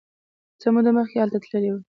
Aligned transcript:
څه 0.61 0.67
موده 0.73 0.91
مخکې 0.97 1.17
هلته 1.21 1.37
تللی 1.43 1.71
و. 1.71 1.75